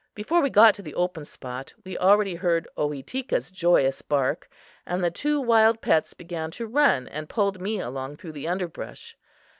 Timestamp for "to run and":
6.57-7.29